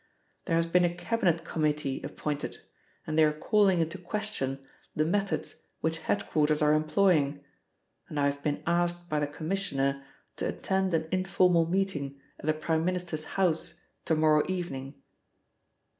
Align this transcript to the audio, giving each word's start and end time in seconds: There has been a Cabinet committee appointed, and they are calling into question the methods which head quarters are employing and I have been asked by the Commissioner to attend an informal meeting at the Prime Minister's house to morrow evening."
There 0.45 0.55
has 0.55 0.65
been 0.65 0.83
a 0.83 0.91
Cabinet 0.91 1.45
committee 1.45 2.01
appointed, 2.01 2.57
and 3.05 3.15
they 3.15 3.23
are 3.23 3.31
calling 3.31 3.81
into 3.81 3.99
question 3.99 4.65
the 4.95 5.05
methods 5.05 5.67
which 5.81 5.99
head 5.99 6.25
quarters 6.27 6.59
are 6.59 6.73
employing 6.73 7.43
and 8.09 8.19
I 8.19 8.25
have 8.25 8.41
been 8.41 8.63
asked 8.65 9.07
by 9.09 9.19
the 9.19 9.27
Commissioner 9.27 10.03
to 10.37 10.47
attend 10.47 10.95
an 10.95 11.07
informal 11.11 11.67
meeting 11.67 12.19
at 12.39 12.47
the 12.47 12.53
Prime 12.55 12.83
Minister's 12.83 13.25
house 13.37 13.75
to 14.05 14.15
morrow 14.15 14.41
evening." 14.47 14.95